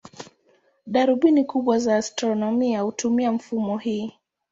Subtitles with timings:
[0.87, 4.11] Darubini kubwa za astronomia hutumia mfumo huo.